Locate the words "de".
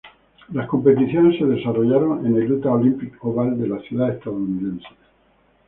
3.59-3.67